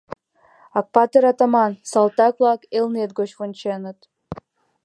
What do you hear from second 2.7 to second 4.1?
Элнет гоч вонченыт.